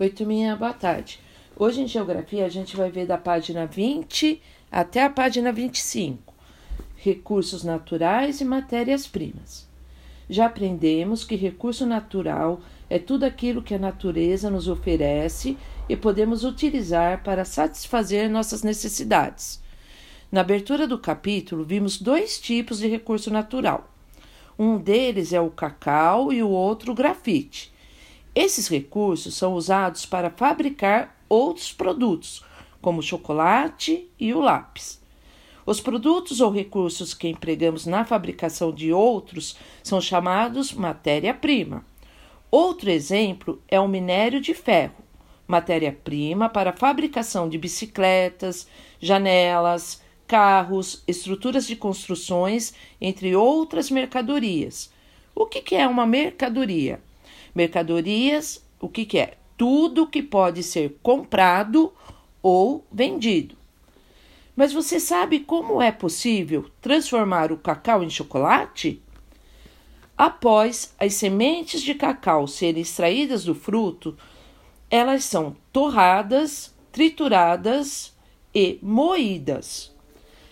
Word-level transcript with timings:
Oi, 0.00 0.10
turminha, 0.10 0.54
boa 0.54 0.72
tarde. 0.72 1.18
Hoje 1.56 1.82
em 1.82 1.88
Geografia 1.88 2.46
a 2.46 2.48
gente 2.48 2.76
vai 2.76 2.88
ver 2.88 3.04
da 3.04 3.18
página 3.18 3.66
20 3.66 4.40
até 4.70 5.02
a 5.02 5.10
página 5.10 5.50
25. 5.50 6.32
Recursos 6.94 7.64
naturais 7.64 8.40
e 8.40 8.44
matérias-primas. 8.44 9.66
Já 10.30 10.46
aprendemos 10.46 11.24
que 11.24 11.34
recurso 11.34 11.84
natural 11.84 12.60
é 12.88 13.00
tudo 13.00 13.24
aquilo 13.24 13.60
que 13.60 13.74
a 13.74 13.78
natureza 13.78 14.48
nos 14.48 14.68
oferece 14.68 15.58
e 15.88 15.96
podemos 15.96 16.44
utilizar 16.44 17.24
para 17.24 17.44
satisfazer 17.44 18.30
nossas 18.30 18.62
necessidades. 18.62 19.60
Na 20.30 20.42
abertura 20.42 20.86
do 20.86 21.00
capítulo, 21.00 21.64
vimos 21.64 22.00
dois 22.00 22.40
tipos 22.40 22.78
de 22.78 22.86
recurso 22.86 23.32
natural. 23.32 23.92
Um 24.56 24.78
deles 24.78 25.32
é 25.32 25.40
o 25.40 25.50
cacau 25.50 26.32
e 26.32 26.40
o 26.40 26.50
outro 26.50 26.92
o 26.92 26.94
grafite. 26.94 27.76
Esses 28.40 28.68
recursos 28.68 29.34
são 29.34 29.54
usados 29.54 30.06
para 30.06 30.30
fabricar 30.30 31.20
outros 31.28 31.72
produtos, 31.72 32.44
como 32.80 33.00
o 33.00 33.02
chocolate 33.02 34.08
e 34.16 34.32
o 34.32 34.38
lápis. 34.38 35.02
Os 35.66 35.80
produtos 35.80 36.40
ou 36.40 36.52
recursos 36.52 37.14
que 37.14 37.26
empregamos 37.26 37.84
na 37.84 38.04
fabricação 38.04 38.70
de 38.72 38.92
outros 38.92 39.56
são 39.82 40.00
chamados 40.00 40.72
matéria-prima. 40.72 41.84
Outro 42.48 42.90
exemplo 42.90 43.60
é 43.66 43.80
o 43.80 43.88
minério 43.88 44.40
de 44.40 44.54
ferro, 44.54 45.02
matéria-prima 45.44 46.48
para 46.48 46.70
a 46.70 46.76
fabricação 46.76 47.48
de 47.48 47.58
bicicletas, 47.58 48.68
janelas, 49.00 50.00
carros, 50.28 51.02
estruturas 51.08 51.66
de 51.66 51.74
construções, 51.74 52.72
entre 53.00 53.34
outras 53.34 53.90
mercadorias. 53.90 54.92
O 55.34 55.44
que 55.44 55.74
é 55.74 55.88
uma 55.88 56.06
mercadoria? 56.06 57.00
Mercadorias, 57.58 58.64
o 58.80 58.88
que, 58.88 59.04
que 59.04 59.18
é? 59.18 59.34
Tudo 59.56 60.06
que 60.06 60.22
pode 60.22 60.62
ser 60.62 60.96
comprado 61.02 61.92
ou 62.40 62.86
vendido. 62.92 63.56
Mas 64.54 64.72
você 64.72 65.00
sabe 65.00 65.40
como 65.40 65.82
é 65.82 65.90
possível 65.90 66.70
transformar 66.80 67.50
o 67.50 67.56
cacau 67.56 68.04
em 68.04 68.08
chocolate? 68.08 69.02
Após 70.16 70.94
as 71.00 71.14
sementes 71.14 71.82
de 71.82 71.94
cacau 71.94 72.46
serem 72.46 72.82
extraídas 72.82 73.44
do 73.44 73.56
fruto, 73.56 74.16
elas 74.88 75.24
são 75.24 75.56
torradas, 75.72 76.72
trituradas 76.92 78.16
e 78.54 78.78
moídas. 78.80 79.92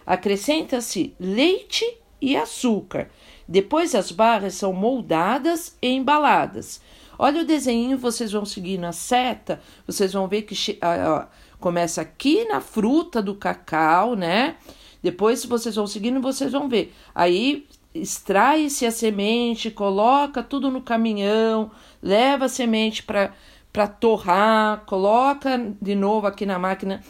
Acrescenta-se 0.04 1.14
leite 1.20 1.84
e 2.20 2.36
açúcar 2.36 3.08
depois 3.48 3.94
as 3.94 4.10
barras 4.10 4.54
são 4.54 4.72
moldadas 4.72 5.76
e 5.80 5.88
embaladas. 5.88 6.80
Olha 7.18 7.42
o 7.42 7.44
desenho, 7.44 7.98
vocês 7.98 8.32
vão 8.32 8.44
seguir 8.44 8.78
na 8.78 8.92
seta, 8.92 9.60
vocês 9.86 10.12
vão 10.12 10.28
ver 10.28 10.42
que 10.42 10.78
ah, 10.80 11.28
começa 11.58 12.00
aqui 12.00 12.44
na 12.44 12.60
fruta 12.60 13.22
do 13.22 13.34
cacau, 13.34 14.14
né? 14.14 14.56
Depois, 15.02 15.40
se 15.40 15.46
vocês 15.46 15.74
vão 15.76 15.86
seguindo, 15.86 16.20
vocês 16.20 16.52
vão 16.52 16.68
ver. 16.68 16.94
Aí 17.14 17.66
extrai-se 17.94 18.84
a 18.84 18.90
semente, 18.90 19.70
coloca 19.70 20.42
tudo 20.42 20.70
no 20.70 20.82
caminhão, 20.82 21.70
leva 22.02 22.46
a 22.46 22.48
semente 22.48 23.02
para 23.02 23.86
torrar, 23.86 24.84
coloca 24.86 25.74
de 25.80 25.94
novo 25.94 26.26
aqui 26.26 26.44
na 26.44 26.58
máquina, 26.58 27.02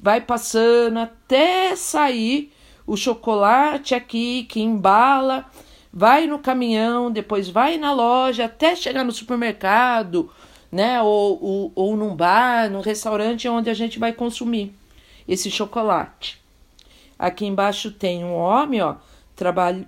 vai 0.00 0.20
passando 0.20 0.98
até 0.98 1.76
sair 1.76 2.52
o 2.86 2.96
chocolate 2.96 3.94
aqui 3.94 4.44
que 4.44 4.60
embala 4.60 5.46
vai 5.92 6.26
no 6.26 6.38
caminhão, 6.38 7.10
depois 7.10 7.48
vai 7.48 7.76
na 7.76 7.92
loja, 7.92 8.46
até 8.46 8.74
chegar 8.74 9.04
no 9.04 9.12
supermercado, 9.12 10.30
né? 10.70 11.02
Ou, 11.02 11.42
ou, 11.42 11.72
ou 11.74 11.96
num 11.96 12.16
bar, 12.16 12.70
num 12.70 12.80
restaurante 12.80 13.48
onde 13.48 13.68
a 13.68 13.74
gente 13.74 13.98
vai 13.98 14.12
consumir 14.12 14.72
esse 15.28 15.50
chocolate. 15.50 16.40
Aqui 17.18 17.44
embaixo 17.44 17.90
tem 17.90 18.24
um 18.24 18.34
homem, 18.34 18.80
ó, 18.80 18.96
trabalho, 19.36 19.86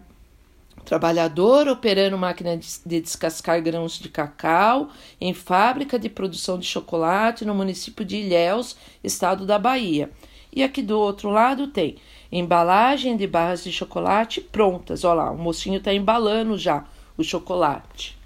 trabalhador 0.85 1.67
operando 1.69 2.19
máquina 2.19 2.57
de 2.57 3.01
descascar 3.01 3.61
grãos 3.63 3.99
de 3.99 4.09
cacau 4.09 4.91
em 5.21 5.33
fábrica 5.33 5.99
de 5.99 6.09
produção 6.09 6.59
de 6.59 6.67
chocolate 6.67 7.45
no 7.45 7.55
município 7.55 8.05
de 8.05 8.19
Ilhéus, 8.19 8.77
estado 9.03 9.47
da 9.47 9.59
Bahia. 9.59 10.11
E 10.55 10.63
aqui 10.63 10.81
do 10.81 11.01
outro 11.01 11.31
lado 11.31 11.67
tem 11.67 11.97
embalagem 12.31 13.17
de 13.17 13.27
barras 13.27 13.65
de 13.65 13.73
chocolate 13.73 14.41
prontas. 14.41 15.03
Olha 15.03 15.15
lá, 15.25 15.31
o 15.33 15.37
mocinho 15.37 15.79
está 15.79 15.93
embalando 15.93 16.57
já 16.57 16.87
o 17.19 17.25
chocolate. 17.25 18.17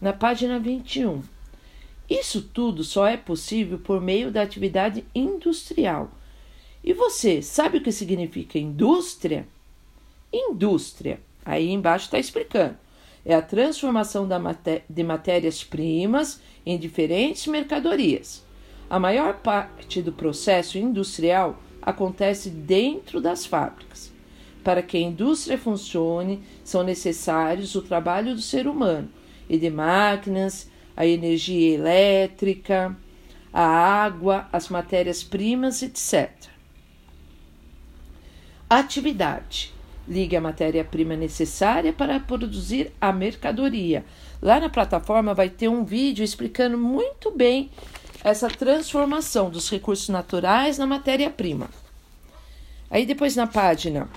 Na 0.00 0.14
página 0.14 0.58
21. 0.58 1.22
Isso 2.08 2.40
tudo 2.40 2.82
só 2.82 3.06
é 3.06 3.18
possível 3.18 3.78
por 3.78 4.00
meio 4.00 4.30
da 4.30 4.40
atividade 4.40 5.04
industrial. 5.14 6.10
E 6.82 6.94
você 6.94 7.42
sabe 7.42 7.78
o 7.78 7.82
que 7.82 7.92
significa 7.92 8.58
indústria? 8.58 9.46
Indústria, 10.32 11.20
aí 11.44 11.70
embaixo 11.70 12.06
está 12.06 12.18
explicando, 12.18 12.76
é 13.24 13.34
a 13.34 13.40
transformação 13.40 14.26
maté 14.38 14.82
de 14.88 15.02
matérias-primas 15.02 16.40
em 16.66 16.78
diferentes 16.78 17.46
mercadorias. 17.46 18.42
A 18.88 18.98
maior 18.98 19.34
parte 19.38 20.02
do 20.02 20.12
processo 20.12 20.78
industrial 20.78 21.58
acontece 21.80 22.50
dentro 22.50 23.20
das 23.20 23.46
fábricas. 23.46 24.12
Para 24.62 24.82
que 24.82 24.96
a 24.96 25.00
indústria 25.00 25.58
funcione, 25.58 26.42
são 26.62 26.82
necessários 26.82 27.74
o 27.74 27.82
trabalho 27.82 28.34
do 28.34 28.40
ser 28.40 28.66
humano 28.66 29.08
e 29.48 29.58
de 29.58 29.68
máquinas, 29.70 30.70
a 30.96 31.06
energia 31.06 31.74
elétrica, 31.74 32.96
a 33.52 33.62
água, 33.62 34.48
as 34.52 34.68
matérias-primas, 34.68 35.82
etc. 35.82 36.30
Atividade. 38.68 39.72
Ligue 40.06 40.36
a 40.36 40.40
matéria-prima 40.40 41.16
necessária 41.16 41.92
para 41.92 42.20
produzir 42.20 42.92
a 43.00 43.12
mercadoria. 43.12 44.04
Lá 44.40 44.60
na 44.60 44.68
plataforma 44.68 45.32
vai 45.32 45.48
ter 45.48 45.68
um 45.68 45.84
vídeo 45.84 46.22
explicando 46.22 46.76
muito 46.76 47.30
bem 47.30 47.70
essa 48.24 48.48
transformação 48.48 49.50
dos 49.50 49.70
recursos 49.70 50.08
naturais 50.08 50.78
na 50.78 50.86
matéria-prima. 50.86 51.68
Aí 52.90 53.04
depois 53.04 53.36
na 53.36 53.46
página 53.46 54.08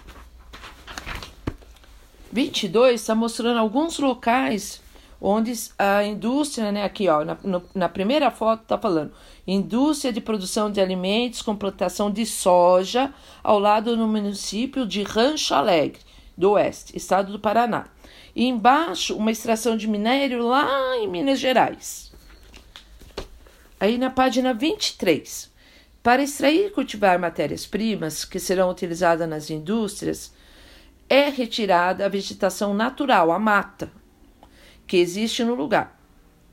22 2.31 3.01
está 3.01 3.13
mostrando 3.13 3.59
alguns 3.59 3.99
locais 3.99 4.81
onde 5.19 5.51
a 5.77 6.03
indústria, 6.03 6.71
né, 6.71 6.83
aqui 6.83 7.09
ó, 7.09 7.25
na, 7.25 7.37
no, 7.43 7.63
na 7.73 7.89
primeira 7.89 8.31
foto 8.31 8.61
está 8.61 8.77
falando 8.77 9.11
indústria 9.45 10.13
de 10.13 10.21
produção 10.21 10.71
de 10.71 10.79
alimentos 10.79 11.41
com 11.41 11.55
plantação 11.55 12.11
de 12.11 12.25
soja 12.25 13.13
ao 13.43 13.59
lado 13.59 13.97
no 13.97 14.07
município 14.07 14.85
de 14.85 15.03
Rancho 15.03 15.53
Alegre 15.53 15.99
do 16.37 16.51
Oeste, 16.51 16.95
estado 16.95 17.31
do 17.31 17.39
Paraná. 17.39 17.87
E 18.35 18.45
embaixo 18.45 19.15
uma 19.15 19.31
extração 19.31 19.75
de 19.75 19.87
minério 19.87 20.45
lá 20.45 20.95
em 20.97 21.07
Minas 21.07 21.39
Gerais. 21.39 22.06
Aí 23.79 23.95
na 23.95 24.09
página 24.09 24.55
23, 24.55 25.53
para 26.01 26.23
extrair 26.23 26.65
e 26.65 26.69
cultivar 26.71 27.19
matérias-primas 27.19 28.25
que 28.25 28.39
serão 28.39 28.71
utilizadas 28.71 29.29
nas 29.29 29.51
indústrias, 29.51 30.33
é 31.07 31.29
retirada 31.29 32.03
a 32.03 32.09
vegetação 32.09 32.73
natural, 32.73 33.31
a 33.31 33.37
mata, 33.37 33.91
que 34.87 34.97
existe 34.97 35.43
no 35.43 35.53
lugar. 35.53 35.95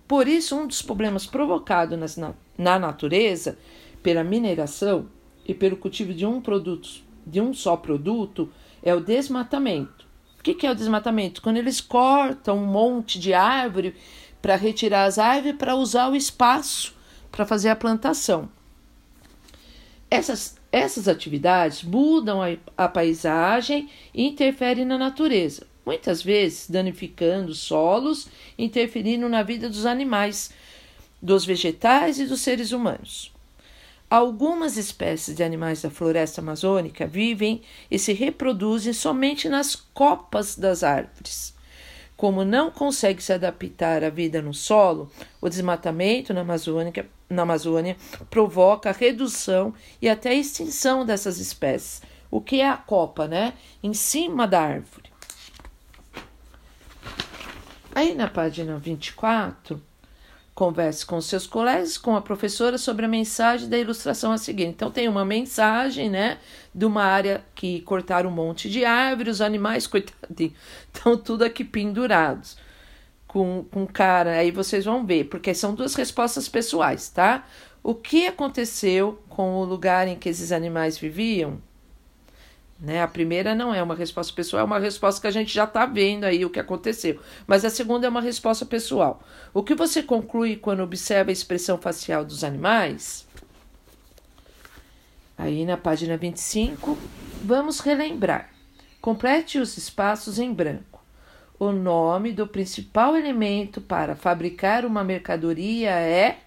Por 0.07 0.29
isso, 0.29 0.55
um 0.55 0.67
dos 0.67 0.83
problemas 0.83 1.25
provocados 1.25 2.19
na, 2.19 2.35
na 2.59 2.79
natureza 2.79 3.57
pela 4.03 4.23
mineração 4.23 5.09
e 5.47 5.55
pelo 5.55 5.79
cultivo 5.79 6.13
de 6.13 6.27
um 6.27 6.43
produto, 6.43 6.91
de 7.27 7.41
um 7.41 7.55
só 7.55 7.75
produto, 7.75 8.53
é 8.83 8.95
o 8.95 9.01
desmatamento. 9.01 10.05
O 10.39 10.43
que 10.43 10.67
é 10.67 10.71
o 10.71 10.75
desmatamento? 10.75 11.41
Quando 11.41 11.57
eles 11.57 11.81
cortam 11.81 12.59
um 12.59 12.67
monte 12.67 13.19
de 13.19 13.33
árvore 13.33 13.97
para 14.43 14.57
retirar 14.57 15.05
as 15.05 15.19
árvores 15.19 15.57
para 15.57 15.75
usar 15.75 16.11
o 16.11 16.15
espaço 16.15 16.94
para 17.35 17.45
fazer 17.45 17.69
a 17.69 17.77
plantação. 17.77 18.49
Essas, 20.09 20.57
essas 20.71 21.09
atividades 21.09 21.83
mudam 21.83 22.41
a, 22.41 22.57
a 22.79 22.89
paisagem 22.89 23.91
e 24.15 24.25
interferem 24.25 24.85
na 24.85 24.97
natureza, 24.97 25.67
muitas 25.85 26.23
vezes 26.23 26.71
danificando 26.71 27.53
solos, 27.53 28.29
interferindo 28.57 29.29
na 29.29 29.43
vida 29.43 29.69
dos 29.69 29.85
animais, 29.85 30.53
dos 31.21 31.45
vegetais 31.45 32.21
e 32.21 32.27
dos 32.27 32.41
seres 32.41 32.71
humanos. 32.71 33.33
Algumas 34.09 34.77
espécies 34.77 35.35
de 35.35 35.43
animais 35.43 35.83
da 35.83 35.91
floresta 35.91 36.41
amazônica 36.41 37.05
vivem 37.05 37.63
e 37.91 37.99
se 37.99 38.13
reproduzem 38.13 38.93
somente 38.93 39.49
nas 39.49 39.75
copas 39.75 40.55
das 40.55 40.85
árvores. 40.85 41.53
Como 42.17 42.45
não 42.45 42.71
consegue 42.71 43.21
se 43.21 43.33
adaptar 43.33 44.05
à 44.05 44.09
vida 44.09 44.41
no 44.41 44.55
solo, 44.55 45.11
o 45.41 45.49
desmatamento 45.49 46.33
na 46.33 46.43
Amazônia, 46.43 46.93
na 47.29 47.43
Amazônia 47.43 47.97
provoca 48.31 48.91
a 48.91 48.93
redução 48.93 49.75
e 50.01 50.09
até 50.09 50.31
a 50.31 50.35
extinção 50.35 51.05
dessas 51.05 51.39
espécies. 51.39 52.03
O 52.31 52.41
que 52.41 52.61
é 52.61 52.69
a 52.69 52.77
copa, 52.77 53.29
né? 53.29 53.55
Em 53.83 53.95
cima 53.95 54.47
da 54.47 54.61
árvore. 54.61 55.13
Aí 57.95 58.15
na 58.15 58.29
página 58.29 58.77
24, 58.77 59.81
Converse 60.55 61.05
com 61.05 61.21
seus 61.21 61.49
colegas, 61.49 61.99
com 61.99 62.15
a 62.15 62.23
professora 62.23 62.79
sobre 62.79 63.05
a 63.05 63.09
mensagem 63.09 63.69
da 63.69 63.77
ilustração 63.77 64.31
a 64.31 64.39
seguir. 64.39 64.67
Então, 64.67 64.89
tem 64.89 65.09
uma 65.09 65.25
mensagem, 65.25 66.09
né, 66.09 66.39
de 66.73 66.85
uma 66.85 67.03
área 67.03 67.45
que 67.57 67.81
cortaram 67.81 68.31
um 68.31 68.33
monte 68.33 68.71
de 68.71 68.85
árvores, 68.85 69.35
os 69.35 69.41
animais, 69.41 69.85
coitadinhos, 69.89 70.55
estão 70.93 71.17
tudo 71.17 71.43
aqui 71.43 71.65
pendurados 71.65 72.57
com, 73.35 73.65
com 73.69 73.85
cara. 73.85 74.39
Aí 74.39 74.53
vocês 74.53 74.85
vão 74.85 75.05
ver, 75.05 75.25
porque 75.25 75.53
são 75.53 75.75
duas 75.75 75.97
respostas 75.97 76.49
pessoais, 76.49 77.09
tá? 77.09 77.45
O 77.83 77.93
que 77.93 78.29
aconteceu 78.29 79.21
com 79.29 79.57
o 79.57 79.65
lugar 79.65 80.07
em 80.07 80.17
que 80.17 80.29
esses 80.29 80.53
animais 80.53 80.97
viviam? 80.97 81.61
Né? 82.79 83.03
A 83.03 83.09
primeira 83.09 83.53
não 83.53 83.75
é 83.75 83.83
uma 83.83 83.97
resposta 83.97 84.33
pessoal, 84.33 84.61
é 84.61 84.65
uma 84.65 84.79
resposta 84.79 85.21
que 85.21 85.27
a 85.27 85.33
gente 85.33 85.53
já 85.53 85.65
está 85.65 85.85
vendo 85.85 86.23
aí 86.23 86.45
o 86.45 86.51
que 86.51 86.61
aconteceu. 86.61 87.21
Mas 87.45 87.65
a 87.65 87.71
segunda 87.71 88.07
é 88.07 88.09
uma 88.09 88.21
resposta 88.21 88.65
pessoal. 88.65 89.21
O 89.53 89.65
que 89.65 89.75
você 89.75 90.01
conclui 90.01 90.55
quando 90.57 90.85
observa 90.85 91.31
a 91.31 91.33
expressão 91.33 91.77
facial 91.77 92.25
dos 92.25 92.45
animais? 92.45 93.27
Aí 95.37 95.65
na 95.65 95.77
página 95.77 96.17
25, 96.17 96.97
vamos 97.43 97.81
relembrar. 97.81 98.51
Complete 99.01 99.59
os 99.59 99.77
espaços 99.77 100.39
em 100.39 100.55
branco. 100.55 100.94
O 101.59 101.71
nome 101.73 102.33
do 102.33 102.47
principal 102.47 103.17
elemento 103.17 103.81
para 103.81 104.17
fabricar 104.17 104.85
uma 104.85 105.05
mercadoria 105.05 105.91
é. 105.91 106.39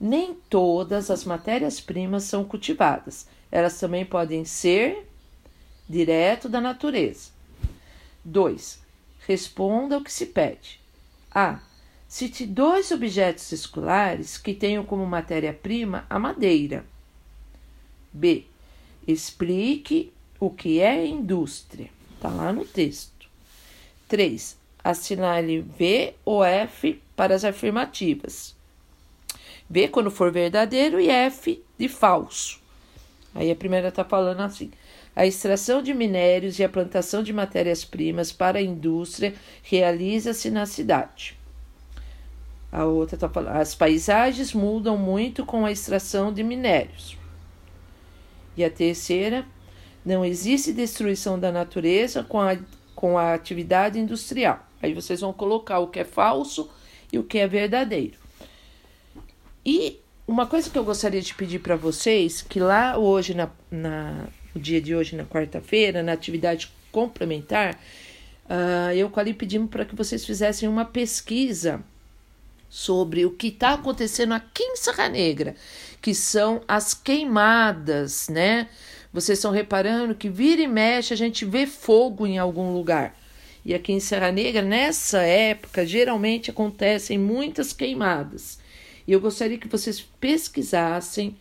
Nem 0.00 0.34
todas 0.34 1.10
as 1.10 1.24
matérias-primas 1.24 2.24
são 2.24 2.44
cultivadas 2.44 3.26
elas 3.50 3.78
também 3.78 4.04
podem 4.04 4.44
ser 4.44 5.06
direto 5.88 6.48
da 6.48 6.60
natureza. 6.60 7.30
2. 8.24 8.80
Responda 9.26 9.94
ao 9.94 10.02
que 10.02 10.12
se 10.12 10.26
pede. 10.26 10.80
A. 11.30 11.60
Cite 12.06 12.46
dois 12.46 12.90
objetos 12.90 13.52
escolares 13.52 14.38
que 14.38 14.54
tenham 14.54 14.84
como 14.84 15.06
matéria-prima 15.06 16.06
a 16.08 16.18
madeira. 16.18 16.84
B. 18.12 18.46
Explique 19.06 20.12
o 20.40 20.50
que 20.50 20.80
é 20.80 21.06
indústria. 21.06 21.90
Está 22.14 22.28
lá 22.28 22.52
no 22.52 22.64
texto. 22.64 23.17
3. 24.08 24.56
Assinale 24.82 25.60
V 25.60 26.14
ou 26.24 26.42
F 26.42 27.00
para 27.14 27.34
as 27.34 27.44
afirmativas. 27.44 28.56
V 29.68 29.88
quando 29.88 30.10
for 30.10 30.32
verdadeiro 30.32 30.98
e 30.98 31.08
F 31.10 31.62
de 31.78 31.88
falso. 31.88 32.60
Aí 33.34 33.50
a 33.50 33.56
primeira 33.56 33.88
está 33.88 34.04
falando 34.04 34.40
assim: 34.40 34.70
a 35.14 35.26
extração 35.26 35.82
de 35.82 35.92
minérios 35.92 36.58
e 36.58 36.64
a 36.64 36.68
plantação 36.68 37.22
de 37.22 37.32
matérias-primas 37.32 38.32
para 38.32 38.58
a 38.58 38.62
indústria 38.62 39.34
realiza-se 39.62 40.50
na 40.50 40.64
cidade. 40.64 41.38
A 42.72 42.84
outra 42.84 43.16
está 43.16 43.28
falando: 43.28 43.56
as 43.56 43.74
paisagens 43.74 44.54
mudam 44.54 44.96
muito 44.96 45.44
com 45.44 45.66
a 45.66 45.72
extração 45.72 46.32
de 46.32 46.42
minérios. 46.42 47.18
E 48.56 48.64
a 48.64 48.70
terceira: 48.70 49.44
não 50.04 50.24
existe 50.24 50.72
destruição 50.72 51.38
da 51.38 51.52
natureza 51.52 52.22
com 52.22 52.40
a, 52.40 52.56
com 52.98 53.16
a 53.16 53.32
atividade 53.32 53.96
industrial. 53.96 54.66
Aí 54.82 54.92
vocês 54.92 55.20
vão 55.20 55.32
colocar 55.32 55.78
o 55.78 55.86
que 55.86 56.00
é 56.00 56.04
falso 56.04 56.68
e 57.12 57.16
o 57.16 57.22
que 57.22 57.38
é 57.38 57.46
verdadeiro. 57.46 58.18
E 59.64 60.00
uma 60.26 60.48
coisa 60.48 60.68
que 60.68 60.76
eu 60.76 60.82
gostaria 60.82 61.22
de 61.22 61.32
pedir 61.32 61.60
para 61.60 61.76
vocês, 61.76 62.42
que 62.42 62.58
lá 62.58 62.98
hoje, 62.98 63.34
na, 63.34 63.50
na, 63.70 64.26
no 64.52 64.60
dia 64.60 64.80
de 64.80 64.96
hoje, 64.96 65.14
na 65.14 65.24
quarta-feira, 65.24 66.02
na 66.02 66.10
atividade 66.10 66.72
complementar, 66.90 67.78
uh, 68.46 68.92
eu 68.92 69.12
ali 69.14 69.32
pedimos 69.32 69.70
para 69.70 69.84
que 69.84 69.94
vocês 69.94 70.24
fizessem 70.24 70.68
uma 70.68 70.84
pesquisa 70.84 71.80
sobre 72.68 73.24
o 73.24 73.30
que 73.30 73.46
está 73.46 73.74
acontecendo 73.74 74.34
aqui 74.34 74.64
em 74.64 74.74
Serra 74.74 75.08
Negra, 75.08 75.54
que 76.02 76.12
são 76.16 76.62
as 76.66 76.94
queimadas, 76.94 78.28
né? 78.28 78.68
Vocês 79.12 79.38
estão 79.38 79.50
reparando 79.50 80.14
que 80.14 80.28
vira 80.28 80.60
e 80.60 80.66
mexe 80.66 81.14
a 81.14 81.16
gente 81.16 81.44
vê 81.44 81.66
fogo 81.66 82.26
em 82.26 82.38
algum 82.38 82.72
lugar. 82.72 83.16
E 83.64 83.74
aqui 83.74 83.92
em 83.92 84.00
Serra 84.00 84.30
Negra, 84.30 84.62
nessa 84.62 85.22
época, 85.22 85.84
geralmente 85.84 86.50
acontecem 86.50 87.18
muitas 87.18 87.72
queimadas. 87.72 88.58
E 89.06 89.12
eu 89.12 89.20
gostaria 89.20 89.58
que 89.58 89.68
vocês 89.68 90.00
pesquisassem 90.20 91.36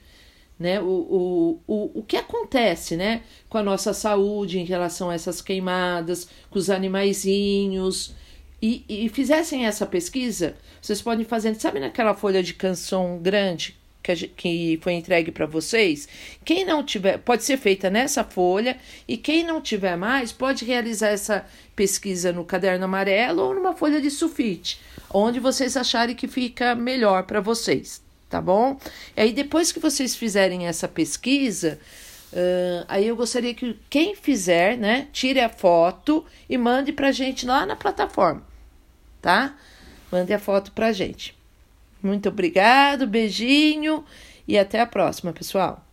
né, 0.60 0.80
o, 0.82 0.86
o, 0.86 1.60
o, 1.68 2.00
o 2.00 2.04
que 2.04 2.18
acontece 2.18 2.96
né, 2.96 3.22
com 3.48 3.58
a 3.58 3.64
nossa 3.64 3.94
saúde 3.94 4.60
em 4.60 4.66
relação 4.66 5.10
a 5.10 5.14
essas 5.14 5.42
queimadas, 5.42 6.28
com 6.50 6.58
os 6.58 6.70
animaizinhos. 6.70 8.14
E, 8.62 8.84
e 8.90 9.08
fizessem 9.10 9.68
essa 9.68 9.86
pesquisa, 9.86 10.56
vocês 10.82 11.00
podem 11.02 11.24
fazer, 11.24 11.54
sabe 11.56 11.80
naquela 11.80 12.16
folha 12.16 12.42
de 12.42 12.56
canção 12.56 13.20
grande 13.22 13.78
que, 14.04 14.28
que 14.28 14.80
foi 14.82 14.94
entregue 14.94 15.32
para 15.32 15.46
vocês? 15.46 16.08
Quem 16.46 16.66
não 16.66 16.84
tiver, 16.84 17.18
pode 17.20 17.44
ser 17.44 17.58
feita 17.58 17.90
nessa 17.90 18.24
folha, 18.24 18.78
e 19.08 19.18
quem 19.18 19.44
não 19.44 19.62
tiver 19.62 19.96
mais, 19.96 20.32
pode 20.32 20.66
realizar 20.66 21.10
essa 21.10 21.46
pesquisa 21.76 22.32
no 22.32 22.46
caderno 22.46 22.86
amarelo 22.86 23.44
ou 23.44 23.54
numa 23.54 23.74
folha 23.74 24.02
de 24.02 24.10
sulfite 24.10 24.80
onde 25.10 25.40
vocês 25.40 25.78
acharem 25.78 26.16
que 26.16 26.28
fica 26.28 26.76
melhor 26.76 27.24
para 27.24 27.40
vocês, 27.40 28.02
tá 28.30 28.42
bom? 28.42 28.80
E 29.16 29.22
aí, 29.22 29.32
depois 29.32 29.72
que 29.72 29.80
vocês 29.80 30.16
fizerem 30.16 30.68
essa 30.68 30.88
pesquisa, 30.88 31.80
uh, 32.34 32.86
aí 32.88 33.08
eu 33.08 33.16
gostaria 33.16 33.54
que 33.54 33.80
quem 33.90 34.16
fizer, 34.16 34.78
né, 34.78 35.08
tire 35.12 35.40
a 35.40 35.50
foto 35.50 36.26
e 36.50 36.58
mande 36.58 36.92
pra 36.92 37.12
gente 37.12 37.46
lá 37.46 37.66
na 37.66 37.76
plataforma, 37.76 38.44
tá? 39.22 39.56
Mande 40.12 40.34
a 40.34 40.40
foto 40.40 40.72
pra 40.72 40.92
gente. 40.92 41.37
Muito 42.02 42.30
obrigado, 42.30 43.08
beijinho 43.08 44.04
e 44.48 44.58
até 44.58 44.80
a 44.80 44.86
próxima, 44.86 45.34
pessoal. 45.34 45.87